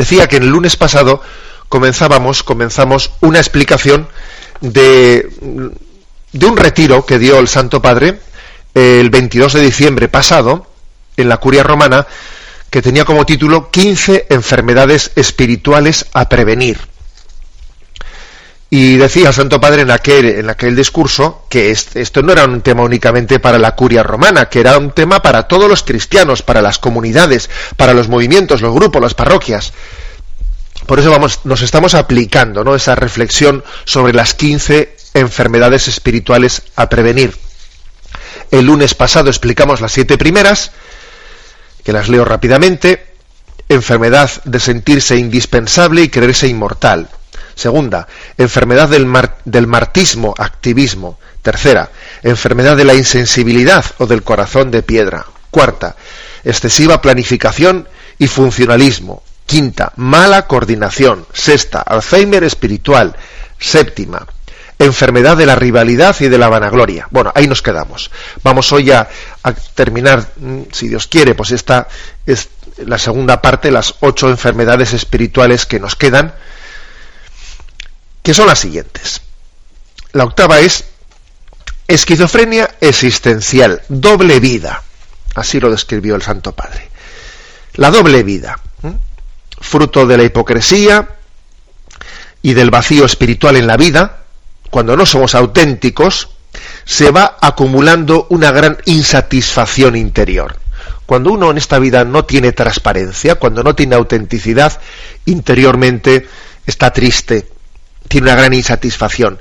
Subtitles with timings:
[0.00, 1.20] Decía que el lunes pasado
[1.68, 4.08] comenzábamos, comenzamos una explicación
[4.62, 5.28] de,
[6.32, 8.18] de un retiro que dio el Santo Padre
[8.72, 10.66] el 22 de diciembre pasado
[11.18, 12.06] en la curia romana
[12.70, 16.78] que tenía como título 15 enfermedades espirituales a prevenir.
[18.72, 22.60] Y decía el Santo Padre en aquel, en aquel discurso que esto no era un
[22.62, 26.62] tema únicamente para la curia romana, que era un tema para todos los cristianos, para
[26.62, 29.72] las comunidades, para los movimientos, los grupos, las parroquias.
[30.86, 32.76] Por eso vamos, nos estamos aplicando ¿no?
[32.76, 37.36] esa reflexión sobre las 15 enfermedades espirituales a prevenir.
[38.52, 40.70] El lunes pasado explicamos las siete primeras,
[41.82, 43.06] que las leo rápidamente.
[43.68, 47.08] Enfermedad de sentirse indispensable y creerse inmortal.
[47.60, 48.08] Segunda,
[48.38, 51.18] enfermedad del, martismo, activismo.
[51.42, 51.90] Tercera,
[52.22, 55.26] enfermedad de la insensibilidad o del corazón de piedra.
[55.50, 55.94] Cuarta,
[56.42, 57.86] excesiva planificación
[58.18, 59.22] y funcionalismo.
[59.44, 61.26] Quinta, mala coordinación.
[61.34, 63.14] Sexta, Alzheimer espiritual.
[63.58, 64.26] Séptima,
[64.78, 67.08] enfermedad de la rivalidad y de la vanagloria.
[67.10, 68.10] Bueno, ahí nos quedamos.
[68.42, 69.06] Vamos hoy a,
[69.42, 71.88] a terminar, mm, si Dios quiere, pues esta
[72.24, 76.32] es la segunda parte, las ocho enfermedades espirituales que nos quedan
[78.22, 79.22] que son las siguientes.
[80.12, 80.84] La octava es
[81.86, 84.82] esquizofrenia existencial, doble vida.
[85.34, 86.88] Así lo describió el Santo Padre.
[87.74, 88.58] La doble vida,
[89.60, 91.08] fruto de la hipocresía
[92.42, 94.24] y del vacío espiritual en la vida,
[94.70, 96.30] cuando no somos auténticos,
[96.84, 100.58] se va acumulando una gran insatisfacción interior.
[101.06, 104.80] Cuando uno en esta vida no tiene transparencia, cuando no tiene autenticidad,
[105.26, 106.28] interiormente
[106.66, 107.48] está triste,
[108.10, 109.38] tiene una gran insatisfacción.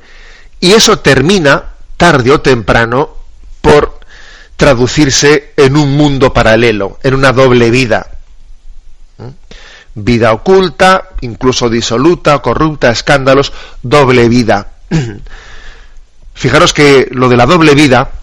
[0.59, 3.09] Y eso termina, tarde o temprano,
[3.61, 3.99] por
[4.55, 8.05] traducirse en un mundo paralelo, en una doble vida.
[9.17, 9.29] ¿Mm?
[9.95, 14.73] Vida oculta, incluso disoluta, corrupta, escándalos, doble vida.
[16.35, 18.18] Fijaros que lo de la doble vida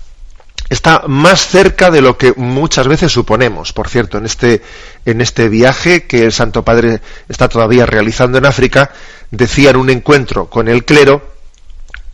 [0.69, 3.73] está más cerca de lo que muchas veces suponemos.
[3.73, 4.63] Por cierto, en este,
[5.05, 8.91] en este viaje que el Santo Padre está todavía realizando en África,
[9.31, 11.35] decía en un encuentro con el clero,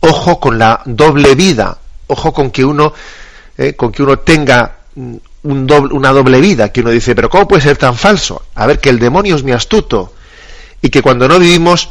[0.01, 1.77] ojo con la doble vida,
[2.07, 2.93] ojo con que uno,
[3.57, 4.77] eh, con que uno tenga
[5.43, 8.45] un doble, una doble vida, que uno dice, pero ¿cómo puede ser tan falso?
[8.55, 10.13] A ver, que el demonio es mi astuto
[10.81, 11.89] y que cuando no vivimos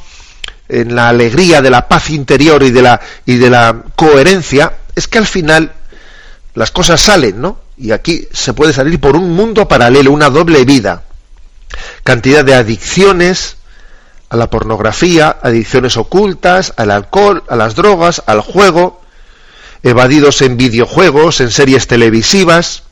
[0.68, 5.08] en la alegría de la paz interior y de la, y de la coherencia, es
[5.08, 5.72] que al final
[6.54, 7.58] las cosas salen, ¿no?
[7.76, 11.02] Y aquí se puede salir por un mundo paralelo, una doble vida.
[12.04, 13.56] Cantidad de adicciones,
[14.28, 19.02] a la pornografía, adicciones ocultas, al alcohol, a las drogas, al juego,
[19.82, 22.84] evadidos en videojuegos, en series televisivas,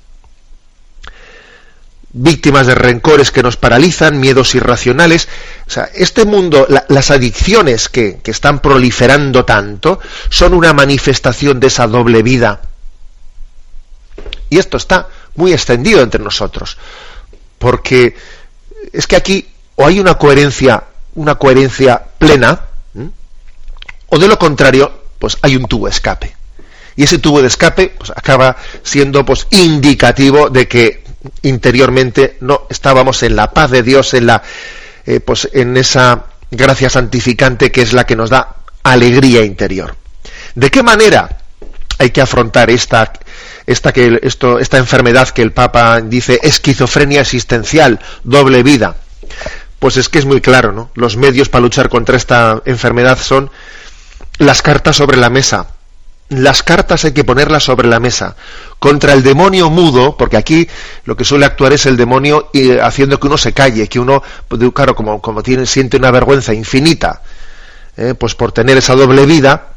[2.12, 5.28] víctimas de rencores que nos paralizan, miedos irracionales.
[5.66, 9.98] O sea, este mundo, las adicciones que, que están proliferando tanto,
[10.28, 12.60] son una manifestación de esa doble vida.
[14.50, 16.76] Y esto está muy extendido entre nosotros.
[17.58, 18.14] Porque
[18.92, 20.84] es que aquí o hay una coherencia
[21.14, 22.60] una coherencia plena,
[24.08, 26.36] o de lo contrario, pues hay un tubo de escape.
[26.96, 31.04] Y ese tubo de escape pues, acaba siendo pues indicativo de que
[31.42, 34.42] interiormente no estábamos en la paz de Dios, en la
[35.06, 39.96] eh, pues en esa gracia santificante que es la que nos da alegría interior.
[40.54, 41.38] ¿De qué manera
[41.98, 43.12] hay que afrontar esta
[43.70, 48.96] esta que esto esta enfermedad que el Papa dice esquizofrenia existencial, doble vida?
[49.78, 50.90] Pues es que es muy claro, ¿no?
[50.94, 53.50] Los medios para luchar contra esta enfermedad son
[54.38, 55.68] las cartas sobre la mesa.
[56.28, 58.36] Las cartas hay que ponerlas sobre la mesa.
[58.78, 60.68] Contra el demonio mudo, porque aquí
[61.04, 64.22] lo que suele actuar es el demonio y haciendo que uno se calle, que uno,
[64.48, 67.22] pues, claro, como, como tiene, siente una vergüenza infinita,
[67.96, 68.14] ¿eh?
[68.14, 69.69] pues por tener esa doble vida,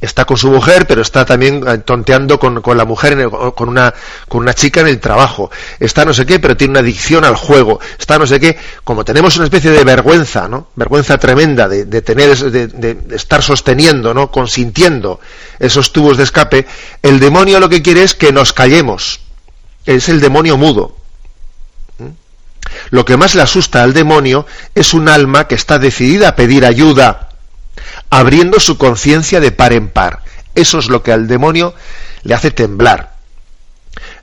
[0.00, 3.92] está con su mujer, pero está también eh, tonteando con, la mujer, con, una,
[4.28, 5.50] con una chica en el trabajo.
[5.80, 7.80] Está no sé qué, pero tiene una adicción al juego.
[7.98, 8.56] Está no sé qué.
[8.84, 10.68] Como tenemos una especie de vergüenza, ¿no?
[10.76, 14.30] Vergüenza tremenda de, tener, de, de, estar sosteniendo, ¿no?
[14.30, 15.20] Consintiendo
[15.58, 16.66] esos tubos de escape,
[17.02, 19.20] el demonio lo que quiere es que nos callemos.
[19.86, 20.96] Es el demonio mudo.
[21.98, 22.08] ¿Mm?
[22.90, 26.64] Lo que más le asusta al demonio es un alma que está decidida a pedir
[26.64, 27.27] ayuda,
[28.10, 30.22] abriendo su conciencia de par en par.
[30.54, 31.74] Eso es lo que al demonio
[32.22, 33.14] le hace temblar.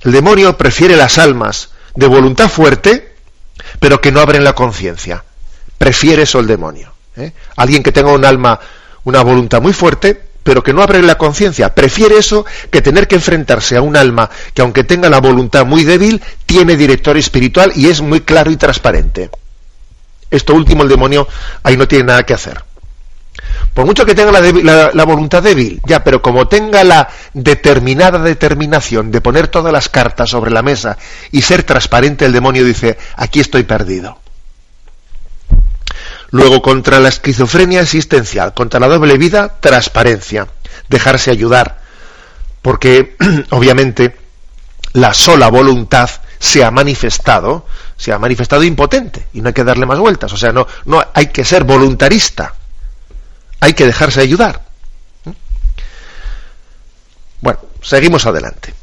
[0.02, 3.16] El demonio prefiere las almas de voluntad fuerte,
[3.80, 5.24] pero que no abren la conciencia.
[5.78, 6.94] Prefiere eso el demonio.
[7.16, 7.34] ¿eh?
[7.56, 8.60] Alguien que tenga un alma,
[9.04, 11.74] una voluntad muy fuerte, pero que no abre la conciencia.
[11.74, 15.84] Prefiere eso que tener que enfrentarse a un alma que aunque tenga la voluntad muy
[15.84, 19.32] débil, tiene director espiritual y es muy claro y transparente.
[20.30, 21.28] Esto último el demonio
[21.64, 22.64] ahí no tiene nada que hacer.
[23.76, 29.20] Por mucho que tenga la, voluntad débil, ya, pero como tenga la determinada determinación de
[29.20, 30.98] poner todas las cartas sobre la mesa
[31.34, 34.18] y ser transparente, el demonio dice, aquí estoy perdido.
[36.32, 40.48] Luego, contra la esquizofrenia existencial, contra la doble vida, transparencia,
[40.88, 41.82] dejarse ayudar.
[42.62, 43.18] Porque,
[43.50, 44.16] obviamente,
[44.94, 47.66] la sola voluntad se ha manifestado,
[47.98, 50.32] se ha manifestado impotente y no hay que darle más vueltas.
[50.32, 50.66] O sea, no
[51.14, 52.54] hay que ser voluntarista,
[53.60, 54.64] hay que dejarse ayudar.
[57.42, 58.74] Bueno, seguimos adelante.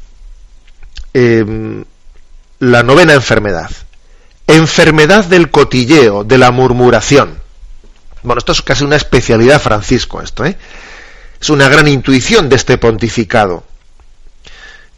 [1.13, 1.83] Em,
[2.59, 3.69] la novena enfermedad.
[4.47, 7.41] Enfermedad del cotilleo, de la murmuración.
[8.23, 10.57] Bueno, esto es casi una especialidad Francisco, esto, ¿eh?
[11.39, 13.65] Es una gran intuición de este pontificado.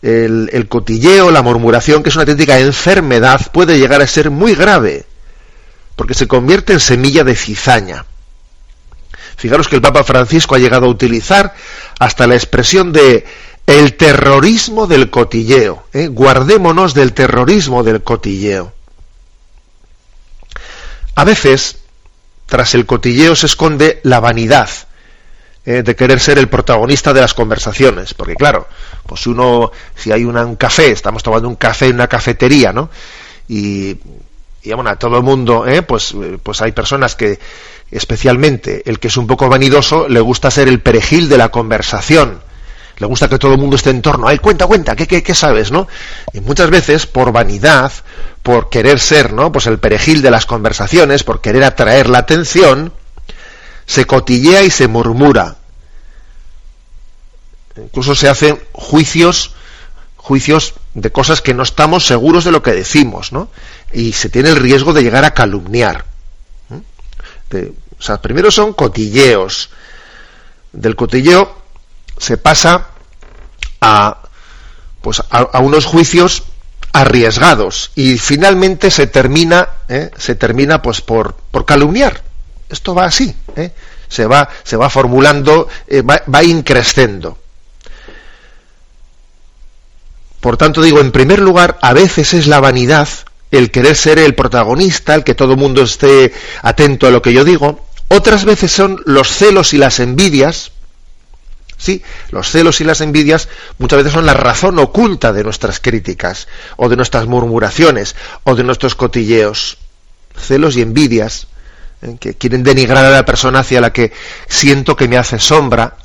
[0.03, 5.07] El, cotilleo, la murmuración, que es una auténtica enfermedad, puede llegar a ser muy grave,
[5.95, 8.05] porque se convierte en semilla de cizaña.
[9.37, 11.53] Fijaros que el Papa Francisco ha llegado a utilizar
[11.99, 13.25] hasta la expresión de
[13.67, 15.85] el terrorismo del cotilleo.
[15.93, 16.07] ¿eh?
[16.07, 18.73] Guardémonos del terrorismo del cotilleo.
[21.15, 21.77] A veces,
[22.45, 24.69] tras el cotilleo se esconde la vanidad
[25.65, 28.67] eh, de querer ser el protagonista de las conversaciones, porque claro,
[29.07, 32.89] pues uno, si hay un café, estamos tomando un café en una cafetería, ¿no?
[33.47, 33.97] Y,
[34.61, 35.81] y bueno, a todo el mundo, ¿eh?
[35.81, 37.39] pues, pues hay personas que,
[37.97, 42.41] especialmente el que es un poco vanidoso, le gusta ser el perejil de la conversación.
[42.97, 44.27] Le gusta que todo el mundo esté en torno.
[44.27, 45.87] Ay, cuenta, cuenta, ¿qué, qué, qué sabes, no?
[46.33, 47.91] Y muchas veces, por vanidad,
[48.41, 49.51] por querer ser, ¿no?
[49.51, 52.93] Pues el perejil de las conversaciones, por querer atraer la atención,
[53.85, 55.57] se cotillea y se murmura.
[57.77, 59.53] Incluso se hacen juicios,
[60.15, 63.49] juicios de cosas que no estamos seguros de lo que decimos, ¿no?
[63.91, 66.05] Y se tiene el riesgo de llegar a calumniar.
[68.05, 69.69] Sea, primero son cotilleos.
[70.71, 71.55] Del cotilleo
[72.17, 72.87] se pasa
[73.81, 74.21] a,
[75.01, 76.43] pues a unos juicios
[76.95, 80.11] arriesgados y finalmente se termina ¿eh?
[80.17, 82.21] se termina pues por, por, calumniar
[82.69, 83.71] esto va así ¿eh?
[84.07, 86.39] se va se va formulando eh, va, va
[90.39, 93.09] por tanto digo en primer lugar a veces es la vanidad
[93.51, 96.31] el querer ser el protagonista el que todo el mundo esté
[96.61, 100.71] atento a lo que yo digo otras veces son los celos y las envidias
[101.77, 103.49] Sí, los celos y las envidias
[103.79, 106.47] muchas veces son la razón oculta de nuestras críticas,
[106.77, 109.77] o de nuestras murmuraciones, o de nuestros cotilleos.
[110.37, 111.47] Celos y envidias
[112.01, 112.17] ¿eh?
[112.19, 114.13] que quieren denigrar a la persona hacia la que
[114.47, 115.97] siento que me hace sombra,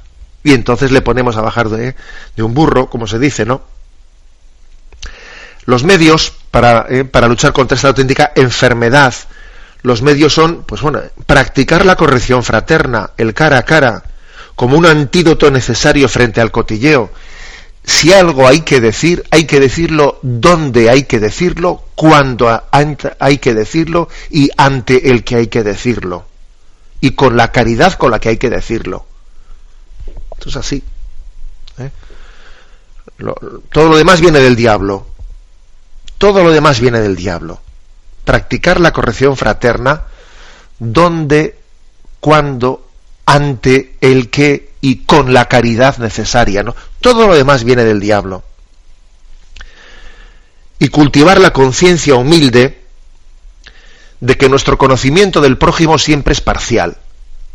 [0.42, 1.94] y entonces le ponemos a bajar de,
[2.38, 3.62] un burro, como se dice, ¿no?
[5.66, 7.04] Los medios para, ¿eh?
[7.04, 9.14] para luchar contra esta auténtica enfermedad,
[9.82, 14.04] los medios son, pues bueno, practicar la corrección fraterna, el cara a cara,
[14.54, 17.10] como un antídoto necesario frente al cotilleo.
[17.82, 23.54] Si algo hay que decir, hay que decirlo dónde hay que decirlo, cuándo hay que
[23.54, 26.26] decirlo y ante el que hay que decirlo.
[27.00, 29.06] Y con la caridad con la que hay que decirlo.
[30.32, 30.84] Esto es así.
[31.78, 31.90] ¿eh?
[33.72, 35.06] todo lo demás viene del diablo.
[36.18, 37.60] Todo lo demás viene del diablo.
[38.24, 40.02] Practicar la corrección fraterna
[40.78, 41.58] donde,
[42.20, 42.88] cuando
[43.26, 46.62] ante el que y con la caridad necesaria.
[46.62, 46.74] ¿no?
[47.00, 48.42] Todo lo demás viene del diablo.
[50.78, 52.80] Y cultivar la conciencia humilde
[54.20, 56.96] de que nuestro conocimiento del prójimo siempre es parcial.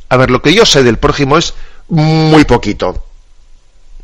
[0.09, 1.53] A ver, lo que yo sé del prójimo es
[1.89, 3.05] muy poquito.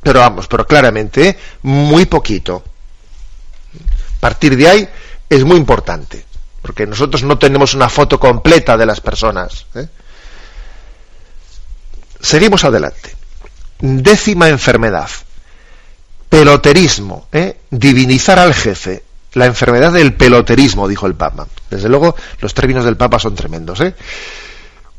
[0.02, 1.40] Pero vamos, pero claramente, ¿eh?
[1.62, 2.64] muy poquito.
[4.20, 4.90] Partir de ahí
[5.30, 6.26] es muy importante,
[6.62, 9.66] porque nosotros no tenemos una foto completa de las personas.
[9.76, 9.88] ¿eh?
[12.20, 13.16] Seguimos adelante.
[13.80, 15.10] Décima enfermedad.
[16.30, 17.28] Peloterismo.
[17.32, 17.58] ¿eh?
[17.70, 19.04] Divinizar al jefe.
[19.34, 21.48] La enfermedad del peloterismo, dijo el Papa.
[21.70, 23.80] Desde luego, los términos del Papa son tremendos.
[23.82, 23.96] ¿eh?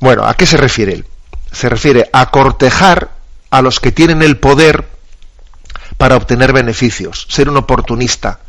[0.00, 1.06] Bueno, ¿a qué se refiere él?
[1.52, 3.10] Se refiere a cortejar
[3.50, 4.88] a los que tienen el poder
[5.98, 8.40] para obtener beneficios, ser un oportunista.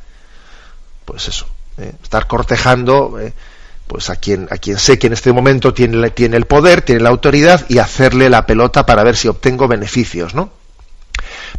[1.04, 1.46] Pues eso,
[1.78, 1.94] ¿eh?
[2.02, 3.34] estar cortejando ¿eh?
[3.88, 7.02] pues a quien a quien sé que en este momento tiene, tiene el poder, tiene
[7.02, 10.52] la autoridad y hacerle la pelota para ver si obtengo beneficios, ¿no?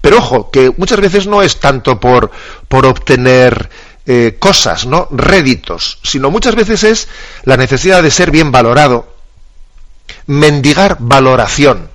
[0.00, 2.30] Pero ojo, que muchas veces no es tanto por,
[2.68, 3.70] por obtener
[4.06, 5.08] eh, cosas, ¿no?
[5.10, 7.08] réditos, sino muchas veces es
[7.44, 9.14] la necesidad de ser bien valorado,
[10.26, 11.88] mendigar valoración.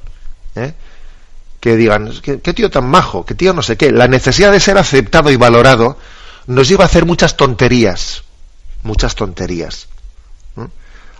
[1.59, 3.91] Que digan, ¿qué, tío tan majo, qué tío no sé qué.
[3.91, 5.97] La necesidad de ser aceptado y valorado
[6.47, 8.23] nos lleva a hacer muchas tonterías,
[8.83, 9.87] muchas tonterías.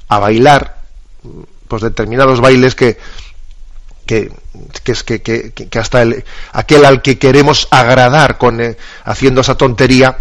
[0.08, 0.82] A bailar,
[1.68, 2.98] pues determinados bailes que,
[4.06, 4.32] que,
[4.84, 5.22] que,
[5.54, 10.18] que, hasta el, aquel al que queremos agradar con eh, haciendo esa tontería,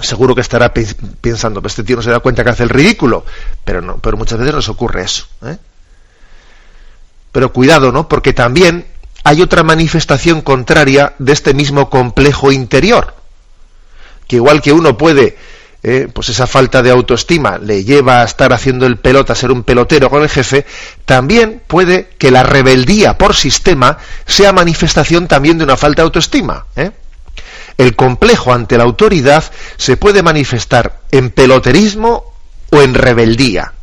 [0.00, 3.24] seguro que estará pensando, pues este tío no se da cuenta que hace el ridículo,
[3.64, 5.26] pero no, pero muchas veces nos ocurre eso.
[5.46, 5.56] ¿eh?
[7.30, 8.08] Pero cuidado, ¿no?
[8.08, 8.86] Porque también
[9.22, 13.14] hay otra manifestación contraria de este mismo complejo interior,
[14.32, 15.36] que igual que uno puede
[15.82, 19.52] eh, pues esa falta de autoestima le lleva a estar haciendo el pelota, a ser
[19.52, 20.64] un pelotero con el jefe,
[21.04, 26.64] también puede que la rebeldía por sistema sea manifestación también de una falta de autoestima.
[26.76, 26.92] ¿eh?
[27.76, 29.44] El complejo ante la autoridad
[29.76, 32.32] se puede manifestar en peloterismo
[32.70, 33.74] o en rebeldía.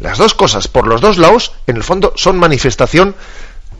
[0.00, 3.14] Las dos cosas, por los dos lados, en el fondo son manifestación,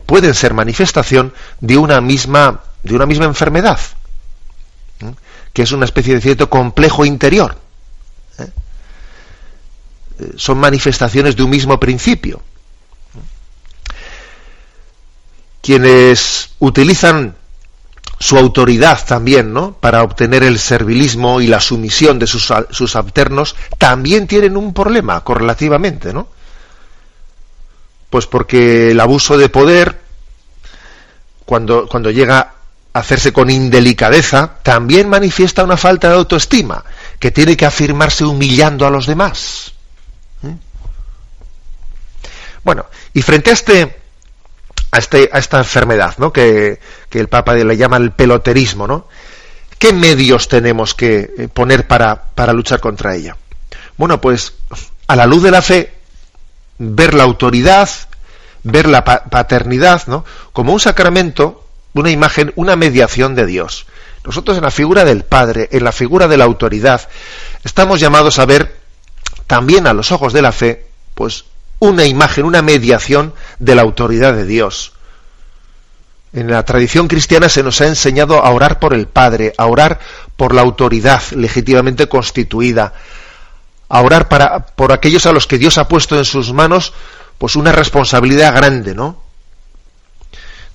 [0.07, 3.79] pueden ser manifestación de una misma, de una misma enfermedad,
[5.01, 5.13] ¿eh?
[5.55, 7.57] Que es una especie de cierto complejo interior.
[8.39, 8.49] ¿eh?
[10.19, 12.41] Eh, son manifestaciones de un mismo principio.
[15.61, 17.37] Quienes utilizan
[18.19, 19.71] su autoridad también, ¿no?
[19.71, 25.23] Para obtener el servilismo y la sumisión de sus, sus alternos, también tienen un problema
[25.23, 26.27] correlativamente, ¿no?
[28.09, 30.01] Pues porque el abuso de poder,
[31.45, 32.55] cuando, cuando llega
[32.95, 36.81] hacerse con indelicadeza, también manifiesta una falta de autoestima
[37.19, 39.73] que tiene que afirmarse humillando a los demás.
[40.43, 40.55] ¿eh?
[42.63, 43.97] Bueno, y frente a este,
[44.91, 46.31] a, este, a esta enfermedad, ¿no?
[46.31, 49.09] Que, que, el Papa le llama el peloterismo, ¿no?
[49.77, 53.35] ¿Qué medios tenemos que eh, poner para, para luchar contra ella?
[53.97, 54.53] Bueno, pues
[55.07, 55.93] a la luz de la fe,
[56.77, 57.89] ver la autoridad,
[58.63, 60.23] ver la paternidad, ¿no?
[60.53, 61.64] Como un sacramento,
[61.95, 63.87] una imagen, una mediación de Dios.
[64.23, 67.07] Nosotros en la figura del Padre, en la figura de la autoridad,
[67.63, 68.75] estamos llamados a ver
[69.47, 71.45] también a los ojos de la fe, pues
[71.79, 74.93] una imagen, una mediación de la autoridad de Dios.
[76.33, 79.99] En la tradición cristiana se nos ha enseñado a orar por el Padre, a orar
[80.35, 82.93] por la autoridad legítimamente constituida,
[83.87, 86.93] a orar para, por aquellos a los que Dios ha puesto en sus manos
[87.37, 89.23] pues una responsabilidad grande, ¿no?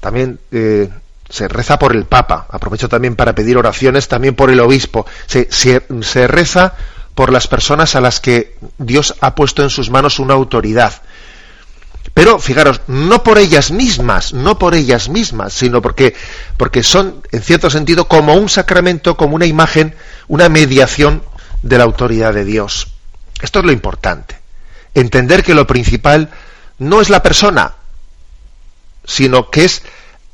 [0.00, 0.88] También eh,
[1.30, 5.48] se reza por el Papa, aprovecho también para pedir oraciones también por el obispo, se,
[5.50, 6.74] se, reza
[7.14, 10.92] por las personas a las que Dios ha puesto en sus manos una autoridad.
[12.12, 16.16] Pero fijaros, no por ellas mismas, no por ellas mismas, sino porque,
[16.56, 19.94] porque son, en cierto sentido, como un sacramento, como una imagen,
[20.26, 21.22] una mediación
[21.62, 22.88] de la autoridad de Dios.
[23.40, 24.38] Esto es lo importante.
[24.94, 26.30] Entender que lo principal
[26.78, 27.74] no es la persona,
[29.04, 29.82] sino que es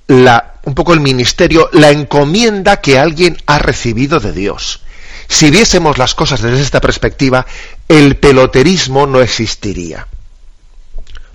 [0.09, 4.81] la, un poco el ministerio, la encomienda que alguien ha recibido de Dios.
[5.29, 7.47] Si viésemos las cosas desde esta perspectiva,
[7.89, 10.07] el peloterismo no existiría.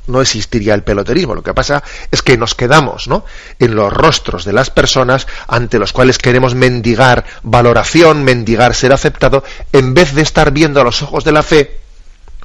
[0.08, 1.36] No existiría el peloterismo.
[1.36, 3.26] Lo que pasa es que nos quedamos ¿no?
[3.60, 9.44] en los rostros de las personas ante los cuales queremos mendigar valoración, mendigar ser aceptado,
[9.74, 11.82] en vez de estar viendo a los ojos de la fe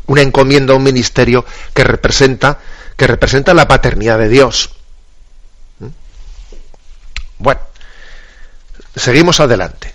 [0.07, 2.59] una encomienda, un ministerio que representa,
[2.97, 4.76] que representa la paternidad de Dios.
[7.39, 7.61] Bueno,
[8.95, 9.95] seguimos adelante.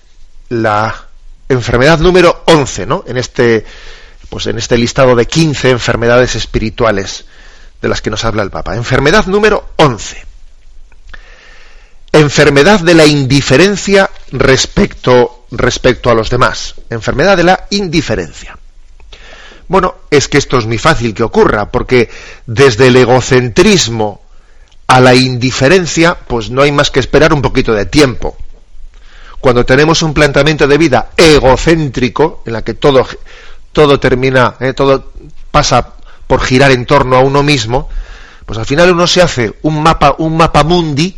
[0.50, 1.07] La
[1.50, 3.03] enfermedad número 11, ¿no?
[3.07, 3.65] En este,
[4.29, 7.25] pues en este listado de 15 enfermedades espirituales
[7.81, 8.75] de las que nos habla el Papa.
[8.75, 10.25] Enfermedad número 11.
[12.13, 16.75] Enfermedad de la indiferencia respecto, respecto a los demás.
[16.89, 18.57] Enfermedad de la indiferencia.
[19.67, 22.10] Bueno, es que esto es muy fácil que ocurra, porque
[22.45, 24.20] desde el egocentrismo
[24.91, 28.36] a la indiferencia, pues no hay más que esperar un poquito de tiempo.
[29.39, 33.07] Cuando tenemos un planteamiento de vida egocéntrico, en la que todo,
[33.71, 35.13] todo termina, eh, todo
[35.50, 35.93] pasa
[36.27, 37.88] por girar en torno a uno mismo,
[38.45, 41.17] pues al final uno se hace un mapa, un mapa mundi,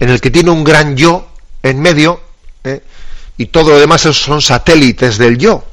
[0.00, 1.28] en el que tiene un gran yo
[1.62, 2.20] en medio,
[2.64, 2.82] eh,
[3.36, 5.64] y todo lo demás son satélites del yo.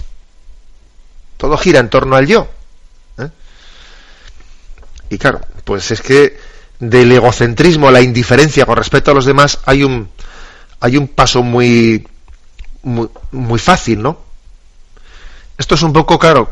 [1.35, 2.47] Todo gira en torno al yo.
[3.17, 3.29] Eh.
[5.09, 6.48] Y claro, pues es que
[6.79, 10.09] del egocentrismo la indiferencia con respecto a los demás hay un
[10.79, 12.05] hay un paso muy
[12.83, 14.17] muy, muy fácil, ¿no?
[15.57, 16.49] Esto es un poco, claro,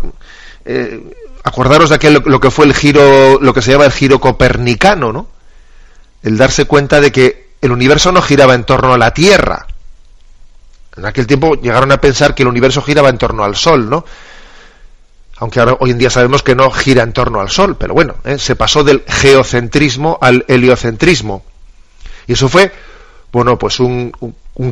[0.66, 1.02] eh,
[1.44, 5.14] acordaros de aquel, lo que fue el giro, lo que se llama el giro copernicano,
[5.14, 5.28] ¿no?
[6.24, 9.66] El darse cuenta de que el universo no giraba en torno a la Tierra.
[10.98, 14.04] En aquel tiempo llegaron a pensar que el universo giraba en torno al Sol, ¿no?
[15.40, 18.16] Aunque ahora, hoy en día sabemos que no gira en torno al Sol, pero bueno,
[18.24, 18.40] ¿eh?
[18.40, 21.44] se pasó del geocentrismo al heliocentrismo.
[22.26, 22.72] Y eso fue,
[23.32, 24.12] bueno, pues un,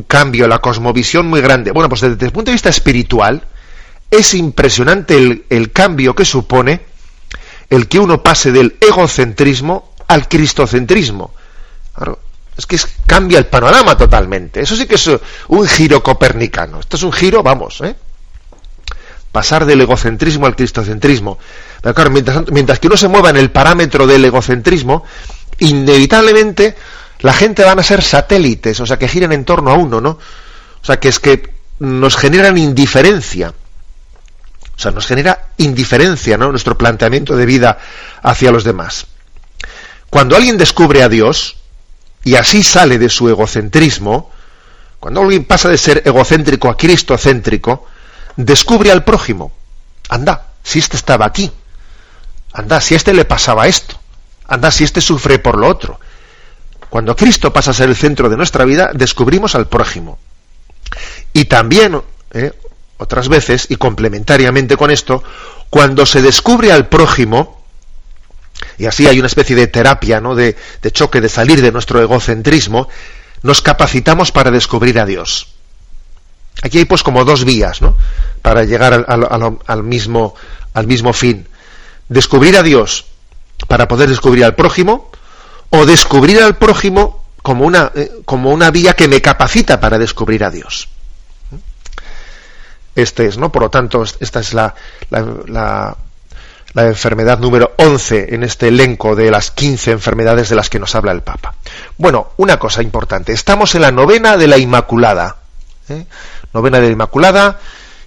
[0.08, 1.70] cambio, la cosmovisión muy grande.
[1.70, 3.42] Bueno, pues desde el punto de vista espiritual,
[4.10, 6.80] es impresionante el, cambio que supone
[7.70, 11.32] el que uno pase del egocentrismo al cristocentrismo.
[12.56, 14.62] es que cambia el panorama totalmente.
[14.62, 15.10] Eso sí que es
[15.46, 16.80] un giro copernicano.
[16.80, 17.94] Esto es un giro, vamos, ¿eh?
[19.36, 21.38] Pasar del egocentrismo al cristocentrismo.
[21.82, 25.04] Pero claro, mientras, que uno se mueva en el parámetro del egocentrismo,
[25.58, 26.74] inevitablemente
[27.20, 30.12] la gente van a ser satélites, o sea, que giren en torno a uno, ¿no?
[30.12, 33.50] O sea, que es que nos generan indiferencia.
[34.74, 36.50] O sea, nos genera indiferencia, ¿no?
[36.50, 37.76] Nuestro planteamiento de vida
[38.22, 39.06] hacia los demás.
[40.08, 41.58] Cuando alguien descubre a Dios
[42.24, 44.30] y así sale de su egocentrismo,
[44.98, 47.86] cuando alguien pasa de ser egocéntrico a cristocéntrico,
[48.36, 49.52] descubre al prójimo.
[50.08, 51.50] Anda, si este estaba aquí.
[52.52, 53.98] Anda, si este le pasaba esto.
[54.46, 55.98] Anda, si este sufre por lo otro.
[56.88, 60.18] Cuando Cristo pasa a ser el centro de nuestra vida, descubrimos al prójimo.
[61.32, 62.00] Y también,
[62.32, 62.52] ¿eh?
[62.98, 65.22] otras veces, y complementariamente con esto,
[65.68, 67.64] cuando se descubre al prójimo,
[68.78, 70.34] y así hay una especie de terapia, ¿no?
[70.34, 70.56] de,
[70.92, 72.88] choque, de salir de nuestro egocentrismo,
[73.42, 75.55] nos capacitamos para descubrir a Dios.
[76.62, 77.96] Aquí hay pues como dos vías, ¿no?
[78.42, 80.34] Para llegar al, mismo,
[80.74, 81.46] al mismo fin.
[82.08, 83.06] Descubrir a Dios
[83.68, 85.10] para poder descubrir al prójimo,
[85.70, 90.44] o descubrir al prójimo como una, eh, como una vía que me capacita para descubrir
[90.44, 90.88] a Dios.
[92.94, 93.52] Este es, ¿no?
[93.52, 94.74] Por lo tanto, esta es la,
[95.10, 95.96] la,
[96.74, 101.12] enfermedad número 11 en este elenco de las 15 enfermedades de las que nos habla
[101.12, 101.54] el Papa.
[101.98, 103.32] Bueno, una cosa importante.
[103.32, 105.36] Estamos en la novena de la Inmaculada.
[105.88, 106.06] ¿Eh?
[106.52, 107.58] Novena de la Inmaculada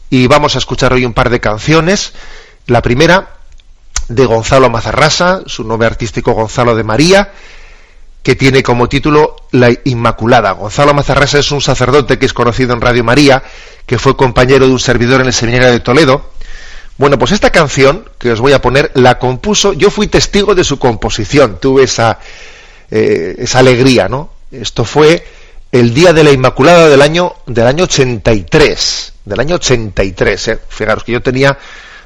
[0.10, 2.13] y vamos a escuchar hoy un par de canciones.
[2.68, 3.36] La primera
[4.08, 7.32] de Gonzalo Mazarrasa, su nombre artístico Gonzalo de María,
[8.24, 10.52] que tiene como título La Inmaculada.
[10.52, 13.44] Gonzalo Mazarrasa es un sacerdote que es conocido en Radio María,
[13.86, 16.32] que fue compañero de un servidor en el seminario de Toledo.
[16.98, 20.65] Bueno, pues esta canción que os voy a poner la compuso, yo fui testigo de
[20.65, 22.20] su composición, tuve esa,
[22.92, 24.32] eh, esa alegría, ¿no?
[24.52, 25.26] Esto fue
[25.71, 30.60] el día de la Inmaculada del año, del año 83, del año 83, ¿eh?
[30.67, 31.58] Fijaros que yo tenía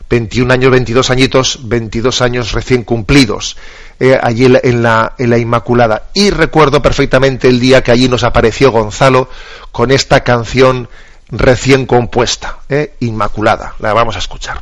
[0.10, 3.58] 21 años, 22 añitos, 22 años recién cumplidos,
[4.00, 6.04] eh, allí en la, Inmaculada.
[6.14, 9.30] Y recuerdo perfectamente el día que allí nos apareció Gonzalo
[9.72, 10.90] con esta canción
[11.30, 13.76] recién compuesta, eh, Inmaculada.
[13.80, 14.62] La vamos a escuchar.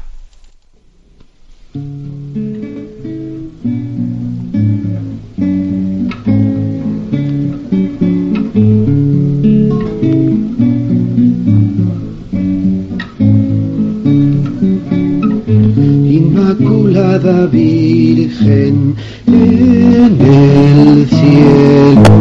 [16.21, 22.15] Inmaculada Virgen en el cielo,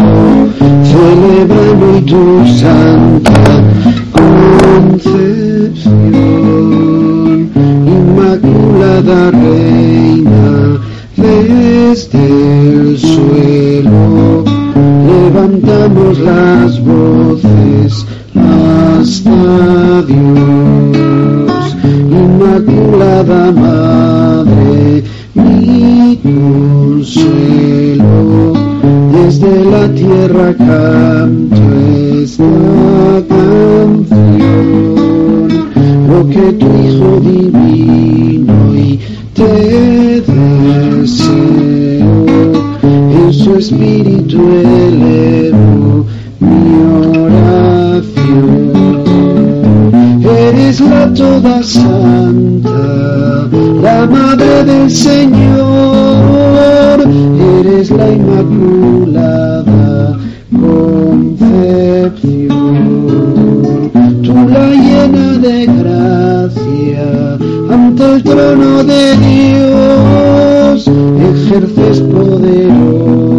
[0.91, 2.25] celebran hoy tu
[2.59, 3.45] santa
[4.13, 5.21] concepción,
[7.99, 10.81] Inmaculada Reina,
[11.17, 12.25] desde
[12.73, 14.45] el suelo
[15.07, 21.77] levantamos las voces hasta Dios,
[22.11, 25.05] Inmaculada Madre,
[25.35, 27.35] mi consuelo,
[29.13, 31.61] desde la tierra canto
[32.23, 34.09] esta canción,
[36.09, 38.99] lo que tu Hijo divino y
[39.35, 41.45] te deseo,
[42.83, 46.07] en su espíritu elevo
[46.41, 46.75] mi
[47.27, 48.71] oración.
[50.25, 52.00] Eres la toda santa,
[54.71, 55.37] del Señor,
[57.61, 59.93] eres la inmaculada
[60.53, 61.51] concepción.
[64.23, 67.07] Tú la llena de gracia,
[67.71, 70.79] ante el trono de Dios,
[71.31, 73.30] ejerces poderosa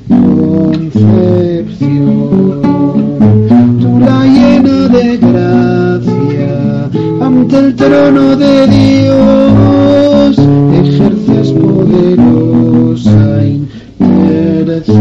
[0.07, 1.01] concepción.
[3.79, 6.89] Tú la llena de gracia,
[7.21, 10.37] ante el trono de Dios,
[10.73, 13.43] ejerces poderosa
[13.99, 14.91] intercesión.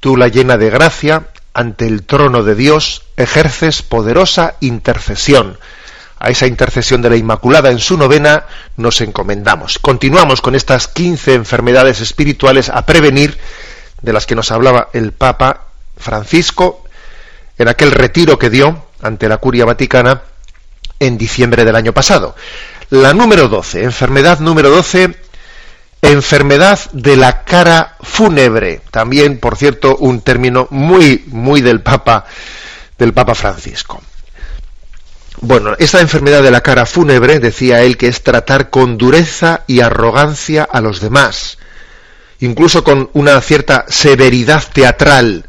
[0.00, 5.58] Tú la llena de gracia, ante el trono de Dios, ejerces poderosa intercesión.
[6.20, 9.78] A esa intercesión de la Inmaculada en su novena nos encomendamos.
[9.78, 13.38] Continuamos con estas 15 enfermedades espirituales a prevenir
[14.02, 16.84] de las que nos hablaba el Papa Francisco
[17.58, 20.22] en aquel retiro que dio ante la Curia Vaticana
[20.98, 22.34] en diciembre del año pasado.
[22.90, 25.14] La número 12, enfermedad número 12,
[26.02, 28.80] enfermedad de la cara fúnebre.
[28.90, 32.24] También, por cierto, un término muy, muy del Papa,
[32.98, 34.02] del Papa Francisco.
[35.40, 39.80] Bueno, esta enfermedad de la cara fúnebre, decía él, que es tratar con dureza y
[39.80, 41.58] arrogancia a los demás,
[42.40, 45.46] incluso con una cierta severidad teatral,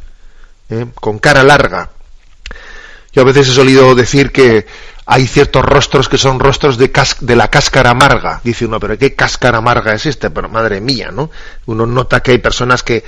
[0.69, 0.85] ¿eh?
[0.93, 1.89] con cara larga.
[3.13, 4.67] Yo a veces he solido decir que
[5.07, 8.41] hay ciertos rostros que son rostros de, la cáscara amarga.
[8.43, 10.29] Dice uno, pero ¿qué cáscara amarga es esta?
[10.29, 11.31] Pero madre mía, ¿no?
[11.65, 13.03] Uno nota que hay personas que,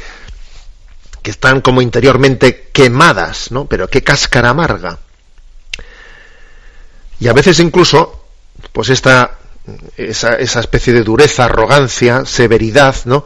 [1.21, 3.65] que están como interiormente quemadas, ¿no?
[3.65, 4.99] Pero ¿qué cáscara amarga?
[7.19, 8.25] Y a veces incluso,
[8.71, 9.37] pues esta,
[9.95, 13.25] esa, esa especie de dureza, arrogancia, severidad, ¿no?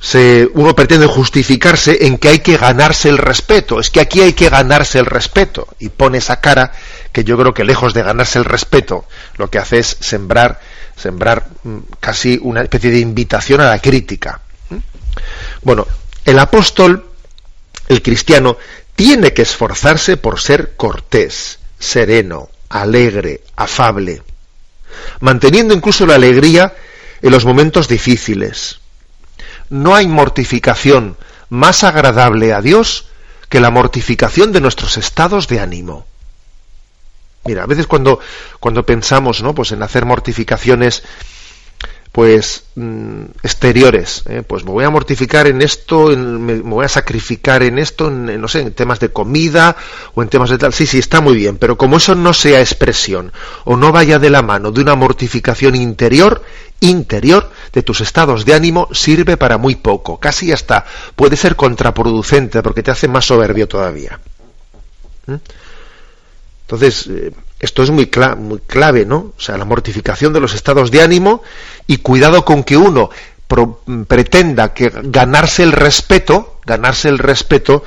[0.00, 3.78] Se, uno pretende justificarse en que hay que ganarse el respeto.
[3.78, 5.68] Es que aquí hay que ganarse el respeto.
[5.78, 6.72] Y pone esa cara
[7.12, 9.04] que yo creo que lejos de ganarse el respeto,
[9.36, 10.60] lo que hace es sembrar,
[10.96, 11.46] sembrar
[12.00, 14.40] casi una especie de invitación a la crítica.
[15.62, 15.86] Bueno,
[16.24, 17.11] el apóstol,
[17.92, 18.56] el cristiano,
[18.96, 24.22] tiene que esforzarse por ser cortés, sereno, alegre, afable,
[25.20, 26.74] manteniendo incluso la alegría
[27.20, 28.80] en los momentos difíciles.
[29.70, 31.16] No hay mortificación
[31.48, 33.06] más agradable a Dios
[33.48, 36.06] que la mortificación de nuestros estados de ánimo.
[37.44, 38.20] Mira, a veces cuando,
[38.60, 39.54] cuando pensamos ¿no?
[39.54, 41.02] pues en hacer mortificaciones
[42.12, 44.42] pues mm, exteriores, ¿eh?
[44.46, 48.48] pues me voy a mortificar en esto, me, voy a sacrificar en esto, en, no
[48.48, 49.76] sé, en temas de comida
[50.14, 50.74] o en temas de tal.
[50.74, 53.32] Sí, sí, está muy bien, pero como eso no sea expresión
[53.64, 56.42] o no vaya de la mano de una mortificación interior,
[56.80, 60.84] interior de tus estados de ánimo, sirve para muy poco, casi hasta
[61.16, 64.20] puede ser contraproducente porque te hace más soberbio todavía.
[65.26, 65.36] ¿Mm?
[66.66, 69.32] Entonces, eh, esto es muy, cla muy, clave, ¿no?
[69.38, 71.42] O sea, la mortificación de los estados de ánimo
[71.86, 73.08] y cuidado con que uno
[74.08, 77.84] pretenda que ganarse el respeto, ganarse el respeto,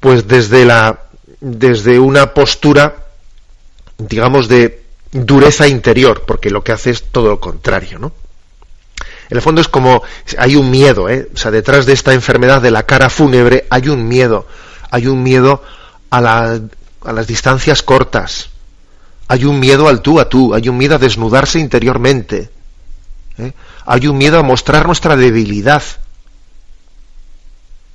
[0.00, 1.00] pues desde la
[1.40, 3.06] desde una postura,
[3.98, 8.12] digamos, de dureza interior, porque lo que hace es todo lo contrario, ¿no?
[9.28, 10.02] En el fondo es como
[10.38, 11.28] hay un miedo, ¿eh?
[11.34, 14.46] O sea, detrás de esta enfermedad de la cara fúnebre hay un miedo,
[14.90, 15.62] hay un miedo
[16.08, 16.60] a la
[17.04, 18.50] a las distancias cortas.
[19.30, 22.50] Hay un miedo al tú a tú, hay un miedo a desnudarse interiormente.
[23.38, 23.52] ¿eh?
[23.86, 25.84] Hay un miedo a mostrar nuestra debilidad.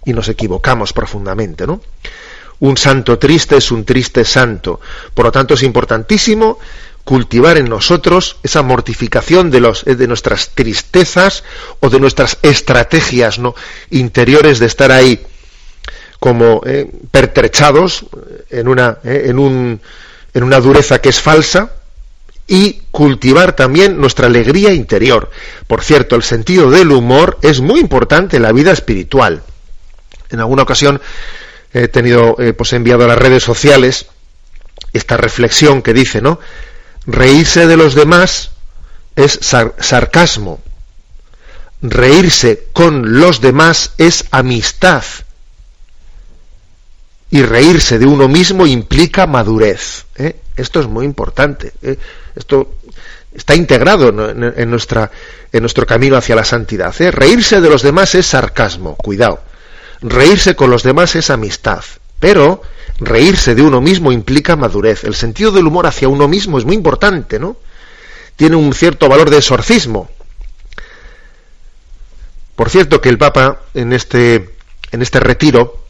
[0.06, 1.82] Y nos equivocamos profundamente, ¿no?
[2.60, 4.80] Un santo triste es un triste santo.
[5.14, 6.58] Por lo tanto, es importantísimo
[7.04, 11.44] cultivar en nosotros esa mortificación de, los, de nuestras tristezas
[11.82, 13.56] o de nuestras estrategias ¿no?
[13.90, 15.20] interiores de estar ahí
[16.18, 18.06] como eh, pertrechados
[18.50, 19.82] en una, eh, en, un,
[20.36, 21.72] en una dureza que es falsa
[22.46, 25.32] y cultivar también nuestra alegría interior.
[25.66, 29.42] Por cierto, el sentido del humor es muy importante en la vida espiritual.
[30.30, 31.02] En alguna ocasión
[31.74, 34.08] he tenido, eh, pues he enviado a las redes sociales
[34.92, 36.40] esta reflexión que dice, ¿no?
[37.08, 38.52] Reírse de los demás
[39.16, 40.62] es sar sarcasmo.
[41.82, 45.04] Reírse con los demás es amistad
[47.36, 50.06] y reírse de uno mismo implica madurez.
[50.16, 50.38] ¿eh?
[50.56, 51.74] Esto es muy importante.
[51.82, 51.98] ¿eh?
[52.34, 52.76] Esto
[53.34, 56.96] está integrado en, nuestro camino hacia la santidad.
[57.02, 57.12] ¿eh?
[57.12, 59.42] Reírse de los demás es sarcasmo, cuidado.
[60.02, 61.84] Reírse con los demás es amistad.
[62.22, 62.62] Pero
[63.00, 65.04] reírse de uno mismo implica madurez.
[65.04, 67.58] El sentido del humor hacia uno mismo es muy importante, ¿no?
[68.38, 70.10] Tiene un cierto valor de exorcismo.
[72.56, 74.56] Por cierto que el Papa en este,
[74.94, 75.85] en este retiro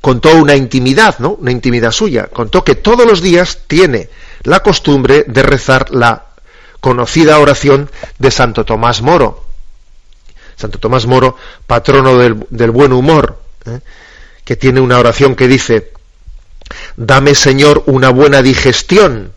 [0.00, 1.30] contó una intimidad, ¿no?
[1.32, 2.26] Una intimidad suya.
[2.26, 4.08] Contó que todos los días tiene
[4.42, 6.26] la costumbre de rezar la
[6.80, 9.44] conocida oración de Santo Tomás Moro.
[10.56, 11.36] Santo Tomás Moro,
[11.66, 13.80] patrono del, buen humor, ¿eh?
[14.44, 15.92] que tiene una oración que dice,
[16.96, 19.32] dame Señor una buena digestión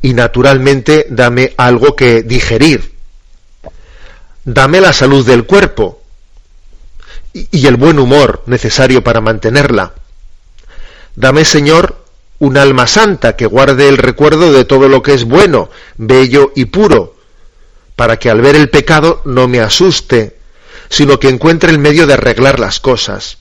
[0.00, 2.94] y naturalmente dame algo que digerir.
[4.44, 5.97] Dame la salud del cuerpo
[7.50, 9.92] y, el buen humor necesario para mantenerla.
[11.14, 12.04] Dame Señor
[12.38, 16.66] un alma santa que guarde el recuerdo de todo lo que es bueno, bello y
[16.66, 17.16] puro,
[17.96, 20.36] para que al ver el pecado no me asuste,
[20.88, 23.38] sino que encuentre el medio de arreglar las cosas.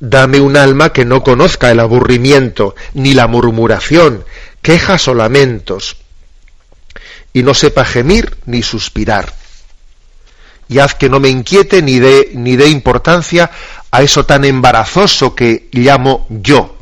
[0.00, 4.24] Dame un alma que no conozca el aburrimiento, ni la murmuración,
[4.60, 5.96] quejas o lamentos,
[7.32, 9.34] y no sepa gemir ni suspirar.
[10.74, 13.48] Y haz que no me inquiete ni dé ni dé importancia
[13.92, 16.76] a eso tan embarazoso que llamo yo.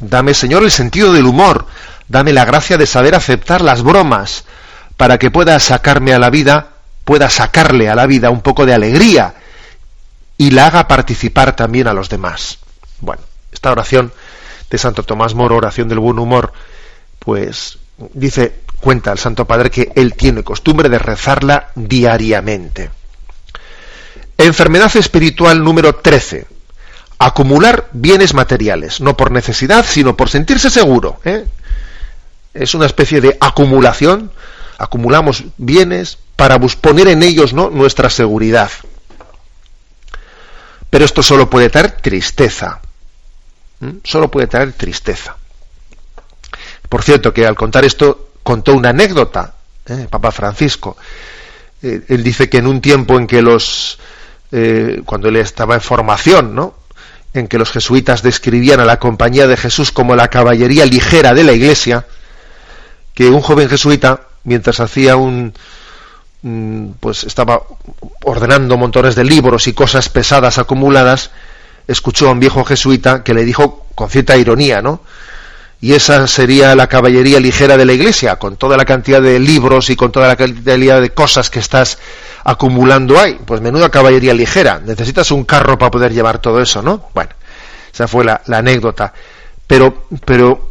[0.00, 1.66] Dame, Señor, el sentido del humor,
[2.08, 4.46] dame la gracia de saber aceptar las bromas,
[4.96, 6.70] para que pueda sacarme a la vida,
[7.04, 9.34] pueda sacarle a la vida un poco de alegría
[10.38, 12.60] y la haga participar también a los demás.
[13.00, 13.20] Bueno,
[13.52, 14.10] esta oración
[14.70, 16.50] de Santo Tomás Moro, oración del buen humor,
[17.18, 17.78] pues
[18.14, 22.90] dice, cuenta el Santo Padre que él tiene costumbre de rezarla diariamente.
[24.38, 26.46] Enfermedad espiritual número 13.
[27.18, 31.20] Acumular bienes materiales, no por necesidad, sino por sentirse seguro.
[31.24, 31.46] ¿eh?
[32.52, 34.30] Es una especie de acumulación.
[34.78, 37.70] Acumulamos bienes para poner en ellos ¿no?
[37.70, 38.70] nuestra seguridad.
[40.90, 42.80] Pero esto solo puede traer tristeza.
[43.80, 43.98] ¿Mm?
[44.04, 45.36] Solo puede traer tristeza.
[46.88, 49.54] Por cierto, que al contar esto contó una anécdota,
[49.86, 50.06] ¿eh?
[50.08, 50.96] Papa Francisco.
[51.82, 53.98] Eh, él dice que en un tiempo en que los,
[54.52, 56.74] eh, cuando él estaba en formación, ¿no?
[57.34, 61.42] en que los jesuitas describían a la compañía de Jesús como la caballería ligera de
[61.42, 62.06] la iglesia,
[63.14, 65.52] que un joven jesuita, mientras hacía un,
[67.00, 67.62] pues estaba
[68.22, 71.32] ordenando montones de libros y cosas pesadas acumuladas,
[71.88, 75.00] escuchó a un viejo jesuita que le dijo con cierta ironía, ¿no?
[75.80, 79.90] Y esa sería la caballería ligera de la iglesia, con toda la cantidad de libros
[79.90, 81.98] y con toda la cantidad de cosas que estás
[82.44, 83.38] acumulando ahí.
[83.44, 84.80] Pues menuda caballería ligera.
[84.84, 87.08] Necesitas un carro para poder llevar todo eso, ¿no?
[87.14, 87.30] Bueno,
[87.92, 89.12] esa fue la, anécdota.
[89.66, 90.70] Pero, pero,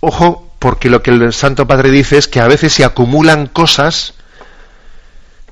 [0.00, 4.14] ojo, porque lo que el Santo Padre dice es que a veces se acumulan cosas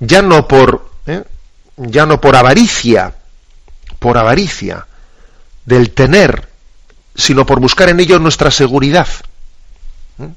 [0.01, 1.25] ya no por ¿eh?
[1.77, 3.15] ya no por avaricia,
[3.99, 4.87] por avaricia
[5.65, 6.49] del tener,
[7.21, 9.09] sino por buscar en ello nuestra seguridad.
[10.19, 10.29] ¿eh?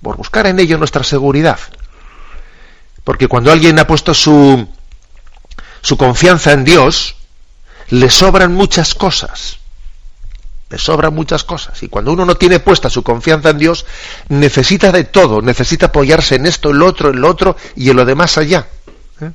[0.00, 1.58] Por buscar en ello nuestra seguridad.
[3.04, 4.66] Porque cuando alguien ha puesto su,
[5.82, 7.16] su confianza en Dios,
[7.90, 9.58] le sobran muchas cosas.
[10.70, 11.82] Le sobran muchas cosas.
[11.82, 13.84] Y cuando uno no tiene puesta su confianza en Dios,
[14.28, 18.04] necesita de todo, necesita apoyarse en esto, en otro, en lo otro y en lo
[18.04, 18.66] demás allá.
[19.20, 19.30] ¿Eh?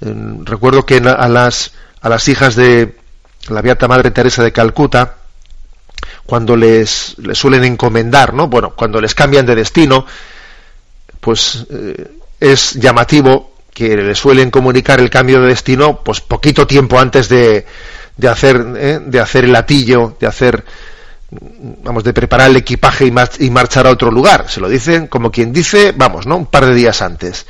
[0.00, 1.72] Recuerdo que a las,
[2.06, 2.94] a las hijas de
[3.48, 5.16] la Beata Madre Teresa de Calcuta,
[6.24, 8.46] cuando les, suelen encomendar, ¿no?
[8.46, 10.06] Bueno, cuando les cambian de destino,
[11.18, 17.00] pues eh, es llamativo que les suelen comunicar el cambio de destino, pues poquito tiempo
[17.00, 17.66] antes de,
[18.16, 19.00] de hacer, ¿eh?
[19.04, 20.64] de hacer el latillo, de hacer,
[21.82, 23.06] vamos, de preparar el equipaje
[23.40, 24.48] y, marchar a otro lugar.
[24.48, 26.36] Se lo dicen como quien dice, vamos, ¿no?
[26.36, 27.46] Un par de días antes.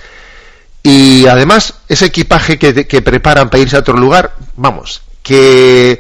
[0.88, 5.99] Y además, ese equipaje que, preparan para irse a otro lugar, vamos, que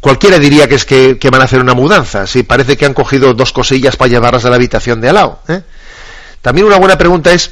[0.00, 2.26] cualquiera diría que es que, que, van a hacer una mudanza.
[2.26, 5.40] Si parece que han cogido dos cosillas para llevarlas a la habitación de al lado.
[5.48, 5.60] ¿eh?
[6.40, 7.50] También una buena pregunta es,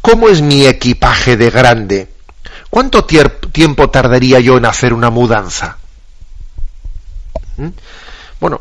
[0.00, 2.08] ¿cómo es mi equipaje de grande?
[2.70, 5.78] ¿Cuánto tiempo tardaría yo en hacer una mudanza?
[7.56, 7.70] ¿Mm?
[8.38, 8.60] Bueno,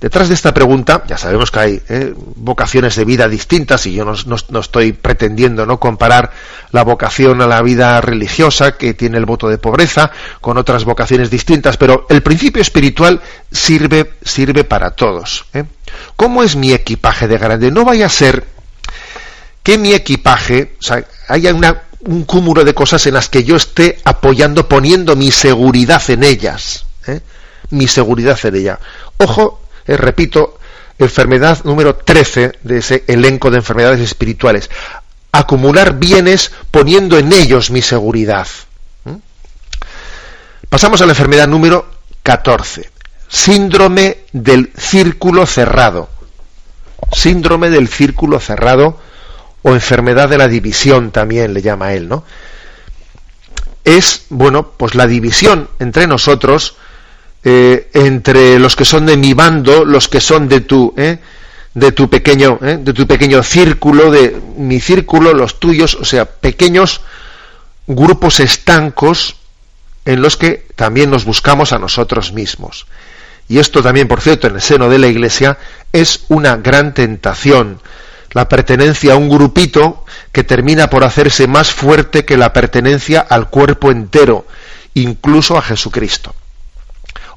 [0.00, 2.12] detrás de esta pregunta, ya sabemos que hay ¿eh?
[2.16, 6.30] vocaciones de vida distintas y yo no, estoy pretendiendo no comparar
[6.72, 11.30] la vocación a la vida religiosa que tiene el voto de pobreza con otras vocaciones
[11.30, 15.46] distintas, pero el principio espiritual sirve, sirve para todos.
[15.54, 15.64] ¿eh?
[16.16, 17.70] ¿Cómo es mi equipaje de grande?
[17.70, 18.44] No vaya a ser
[19.62, 20.76] que mi equipaje,
[21.26, 21.52] haya
[22.00, 26.86] un cúmulo de cosas en las que yo esté apoyando, poniendo mi seguridad en ellas.
[27.08, 27.20] ¿eh?
[27.70, 28.78] Mi seguridad en ella.
[29.16, 30.58] Ojo, eh, repito,
[30.98, 34.70] enfermedad número 13 de ese elenco de enfermedades espirituales.
[35.32, 38.46] Acumular bienes poniendo en ellos mi seguridad.
[39.04, 39.16] ¿eh?
[40.68, 41.88] Pasamos a la enfermedad número
[42.22, 42.90] 14.
[43.28, 46.08] Síndrome del círculo cerrado.
[47.12, 48.98] Síndrome del círculo cerrado
[49.62, 52.24] o enfermedad de la división también le llama él, ¿no?
[53.84, 56.76] Es, bueno, pues la división entre nosotros,
[57.48, 61.18] eh, entre los que son de mi bando, los que son de tu, ¿eh?
[61.74, 62.76] de tu pequeño, ¿eh?
[62.82, 67.02] de tu pequeño círculo, de mi círculo, los tuyos, o sea, pequeños
[67.86, 69.36] grupos estancos
[70.04, 72.88] en los que también nos buscamos a nosotros mismos.
[73.46, 75.56] Y esto también, por cierto, en el seno de la Iglesia
[75.92, 77.80] es una gran tentación,
[78.32, 83.50] la pertenencia a un grupito que termina por hacerse más fuerte que la pertenencia al
[83.50, 84.48] cuerpo entero,
[84.94, 86.34] incluso a Jesucristo.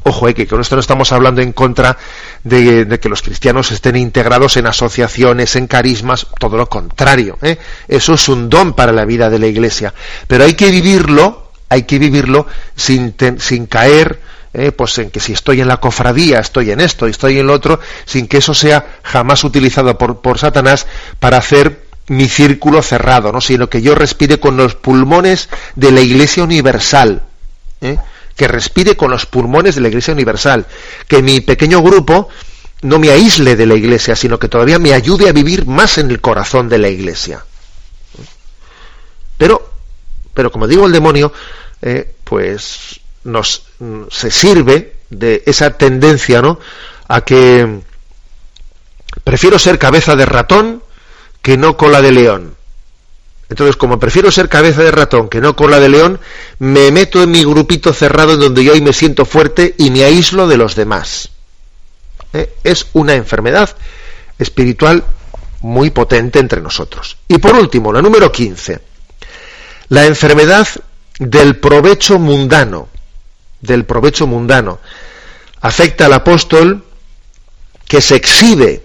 [0.03, 1.97] Ojo, eh, que con esto no estamos hablando en contra
[2.43, 7.37] de, que los cristianos estén integrados en asociaciones, en carismas, todo lo contrario.
[7.41, 7.57] Eh.
[7.87, 9.93] Eso es un don para la vida de la Iglesia.
[10.27, 13.11] Pero hay que vivirlo, hay que vivirlo sin,
[13.67, 14.19] caer
[14.53, 17.53] eh, pues en que si estoy en la cofradía, estoy en esto, estoy en lo
[17.53, 20.87] otro, sin que eso sea jamás utilizado por, por Satanás
[21.19, 23.39] para hacer mi círculo cerrado, ¿no?
[23.41, 27.23] sino que yo respire con los pulmones de la Iglesia Universal.
[27.81, 27.97] ¿eh?
[28.39, 30.65] Que respire con los pulmones de la Iglesia Universal,
[31.09, 32.29] que mi pequeño grupo
[32.83, 36.09] no me aísle de la Iglesia, sino que todavía me ayude a vivir más en
[36.09, 37.43] el corazón de la Iglesia.
[39.37, 39.73] Pero,
[40.33, 41.33] pero como digo, el demonio,
[41.81, 43.63] eh, pues nos
[44.09, 46.61] se sirve de esa tendencia, ¿no?
[47.09, 47.81] A que
[49.25, 50.81] prefiero ser cabeza de ratón
[51.41, 52.55] que no cola de león.
[53.49, 56.19] Entonces, como prefiero ser cabeza de ratón que no cola de león,
[56.59, 60.03] me meto en mi grupito cerrado en donde yo ahí me siento fuerte y me
[60.03, 61.29] aíslo de los demás.
[62.33, 62.53] ¿Eh?
[62.63, 63.75] Es una enfermedad
[64.37, 65.03] espiritual
[65.61, 67.17] muy potente entre nosotros.
[67.27, 68.79] Y por último, la número 15,
[69.89, 70.67] la enfermedad
[71.17, 72.87] del provecho mundano,
[73.61, 74.79] del provecho mundano.
[75.61, 76.85] Afecta al apóstol
[77.87, 78.83] que se exhibe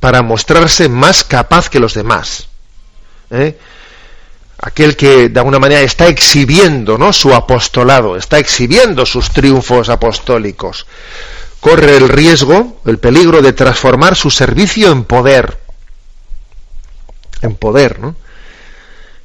[0.00, 2.48] para mostrarse más capaz que los demás.
[3.30, 3.56] ¿Eh?
[4.62, 7.12] Aquel que de alguna manera está exhibiendo ¿no?
[7.12, 10.86] su apostolado, está exhibiendo sus triunfos apostólicos,
[11.60, 15.58] corre el riesgo, el peligro de transformar su servicio en poder.
[17.42, 18.14] En poder, ¿no?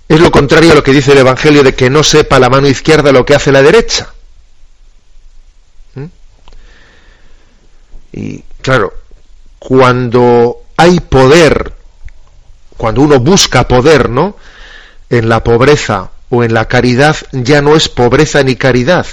[0.09, 2.67] Es lo contrario a lo que dice el Evangelio de que no sepa la mano
[2.67, 4.09] izquierda lo que hace la derecha.
[5.93, 6.05] ¿Mm?
[8.13, 8.93] Y claro,
[9.59, 11.73] cuando hay poder,
[12.77, 14.37] cuando uno busca poder, ¿no?
[15.09, 19.05] En la pobreza o en la caridad ya no es pobreza ni caridad,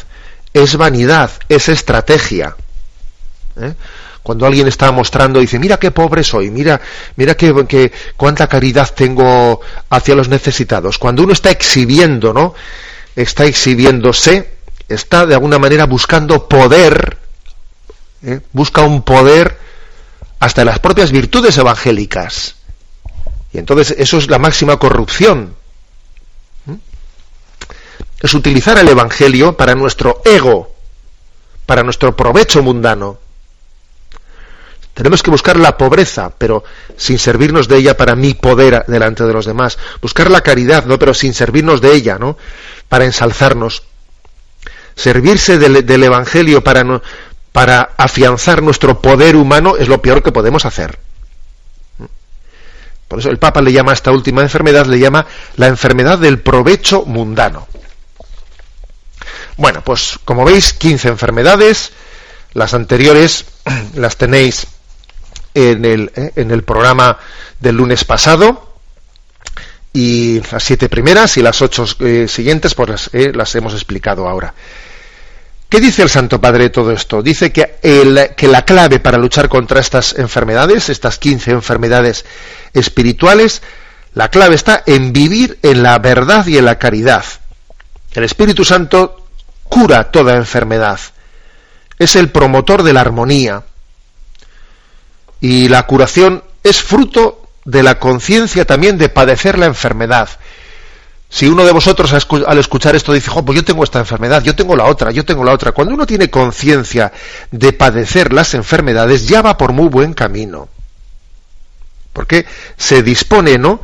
[0.53, 2.57] es vanidad, es estrategia.
[3.57, 3.75] ¿Eh?
[4.23, 6.81] Cuando alguien está mostrando, dice, mira qué pobre soy, mira,
[7.17, 10.99] mira qué, cuánta caridad tengo hacia los necesitados.
[10.99, 12.55] Cuando uno está exhibiendo, ¿no?
[13.15, 14.51] Está exhibiéndose,
[14.89, 17.19] está de alguna manera buscando poder,
[18.23, 18.41] ¿eh?
[18.53, 19.59] busca un poder
[20.41, 22.57] hasta las propias virtudes evangélicas.
[23.53, 25.55] Y entonces eso es la máxima corrupción
[28.25, 30.75] es utilizar el Evangelio para nuestro ego,
[31.67, 33.19] para nuestro provecho mundano.
[34.95, 36.65] Tenemos que buscar la pobreza, pero
[36.97, 39.77] sin servirnos de ella para mi poder delante de los demás.
[40.01, 40.99] Buscar la caridad, ¿no?
[40.99, 42.39] Pero sin servirnos de ella, ¿no?
[42.89, 43.83] Para ensalzarnos.
[44.97, 47.03] Servirse del, Evangelio para,
[47.53, 50.99] para afianzar nuestro poder humano es lo peor que podemos hacer.
[53.07, 56.41] Por eso el Papa le llama a esta última enfermedad, le llama la enfermedad del
[56.41, 57.69] provecho mundano.
[59.57, 61.93] Bueno, pues como veis, 15 enfermedades.
[62.53, 63.47] Las anteriores
[63.95, 64.67] las tenéis
[65.55, 67.19] en el, eh, en el programa
[67.61, 68.75] del lunes pasado.
[69.93, 74.29] Y las siete primeras y las ocho eh, siguientes, pues las, eh, las, hemos explicado
[74.29, 74.53] ahora.
[75.69, 77.23] ¿Qué dice el Santo Padre de todo esto?
[77.23, 82.25] Dice que, el, que la clave para luchar contra estas enfermedades, estas 15 enfermedades
[82.73, 83.62] espirituales,
[84.14, 87.25] la clave está en vivir en la verdad y en la caridad.
[88.12, 89.24] El Espíritu Santo
[89.68, 91.00] cura toda enfermedad.
[91.98, 93.62] Es el promotor de la armonía.
[95.40, 100.29] Y la curación es fruto de la conciencia también de padecer la enfermedad.
[101.29, 102.12] Si uno de vosotros
[102.46, 105.42] al escuchar esto dice, pues yo tengo esta enfermedad, yo tengo la otra, yo tengo
[105.42, 107.12] la otra, cuando uno tiene conciencia
[107.50, 110.69] de padecer las enfermedades, ya va por muy buen camino.
[112.12, 112.46] Porque
[112.77, 113.81] se dispone, ¿no?,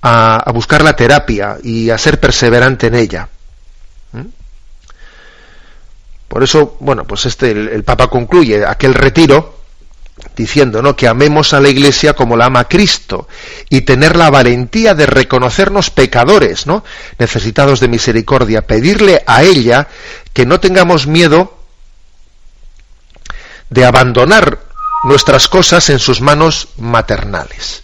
[0.00, 3.28] a, a buscar la terapia y a ser perseverante en ella.
[6.34, 9.60] Por eso, bueno, pues este el, Papa concluye aquel retiro
[10.34, 10.96] diciendo ¿no?
[10.96, 13.28] que amemos a la Iglesia como la ama Cristo
[13.70, 16.82] y tener la valentía de reconocernos pecadores, ¿no?
[17.20, 19.86] necesitados de misericordia, pedirle a ella
[20.32, 21.56] que no tengamos miedo
[23.70, 24.58] de abandonar
[25.04, 27.83] nuestras cosas en sus manos maternales.